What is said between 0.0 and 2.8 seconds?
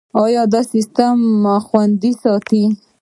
دا کار سیستم خوندي ساتي.